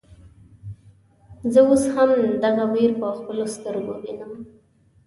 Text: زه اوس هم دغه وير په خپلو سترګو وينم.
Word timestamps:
زه 1.53 1.59
اوس 1.67 1.83
هم 1.95 2.11
دغه 2.43 2.63
وير 2.73 2.91
په 3.01 3.07
خپلو 3.17 3.45
سترګو 3.55 3.93
وينم. 4.01 4.31